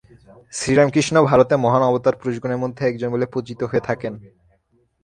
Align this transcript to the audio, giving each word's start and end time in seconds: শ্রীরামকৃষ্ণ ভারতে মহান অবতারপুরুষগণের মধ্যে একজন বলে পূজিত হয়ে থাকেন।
শ্রীরামকৃষ্ণ 0.53 1.15
ভারতে 1.29 1.55
মহান 1.57 1.83
অবতারপুরুষগণের 1.83 2.61
মধ্যে 2.63 2.81
একজন 2.85 3.09
বলে 3.11 3.25
পূজিত 3.33 3.59
হয়ে 3.63 3.87
থাকেন। 3.89 4.13